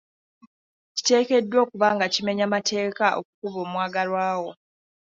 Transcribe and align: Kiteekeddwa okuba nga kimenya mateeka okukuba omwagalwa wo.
Kiteekeddwa 0.95 1.57
okuba 1.65 1.87
nga 1.95 2.05
kimenya 2.13 2.45
mateeka 2.53 3.05
okukuba 3.19 3.57
omwagalwa 3.65 4.25
wo. 4.41 4.51